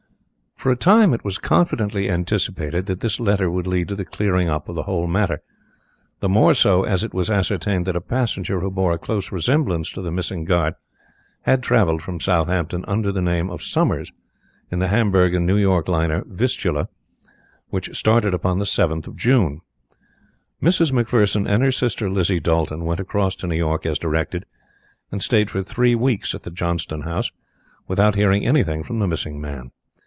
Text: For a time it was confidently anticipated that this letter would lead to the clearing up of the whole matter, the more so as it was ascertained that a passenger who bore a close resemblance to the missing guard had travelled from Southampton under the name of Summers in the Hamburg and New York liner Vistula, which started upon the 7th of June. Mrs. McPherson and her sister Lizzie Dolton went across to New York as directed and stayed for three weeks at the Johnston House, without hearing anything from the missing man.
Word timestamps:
For 0.55 0.71
a 0.71 0.75
time 0.75 1.11
it 1.11 1.25
was 1.25 1.39
confidently 1.39 2.07
anticipated 2.07 2.85
that 2.85 2.99
this 2.99 3.19
letter 3.19 3.49
would 3.49 3.65
lead 3.65 3.87
to 3.87 3.95
the 3.95 4.05
clearing 4.05 4.47
up 4.47 4.69
of 4.69 4.75
the 4.75 4.83
whole 4.83 5.07
matter, 5.07 5.41
the 6.19 6.29
more 6.29 6.53
so 6.53 6.83
as 6.83 7.03
it 7.03 7.15
was 7.15 7.31
ascertained 7.31 7.87
that 7.87 7.95
a 7.95 7.99
passenger 7.99 8.59
who 8.59 8.69
bore 8.69 8.91
a 8.91 8.99
close 8.99 9.31
resemblance 9.31 9.91
to 9.93 10.03
the 10.03 10.11
missing 10.11 10.45
guard 10.45 10.75
had 11.45 11.63
travelled 11.63 12.03
from 12.03 12.19
Southampton 12.19 12.85
under 12.87 13.11
the 13.11 13.23
name 13.23 13.49
of 13.49 13.63
Summers 13.63 14.11
in 14.69 14.77
the 14.77 14.89
Hamburg 14.89 15.33
and 15.33 15.47
New 15.47 15.57
York 15.57 15.87
liner 15.87 16.23
Vistula, 16.27 16.89
which 17.71 17.97
started 17.97 18.35
upon 18.35 18.59
the 18.59 18.65
7th 18.65 19.07
of 19.07 19.15
June. 19.15 19.61
Mrs. 20.61 20.91
McPherson 20.91 21.49
and 21.49 21.63
her 21.63 21.71
sister 21.71 22.07
Lizzie 22.07 22.39
Dolton 22.39 22.85
went 22.85 22.99
across 22.99 23.33
to 23.37 23.47
New 23.47 23.55
York 23.57 23.87
as 23.87 23.97
directed 23.97 24.45
and 25.11 25.23
stayed 25.23 25.49
for 25.49 25.63
three 25.63 25.95
weeks 25.95 26.35
at 26.35 26.43
the 26.43 26.51
Johnston 26.51 27.01
House, 27.01 27.31
without 27.87 28.13
hearing 28.13 28.45
anything 28.45 28.83
from 28.83 28.99
the 28.99 29.07
missing 29.07 29.41
man. 29.41 29.71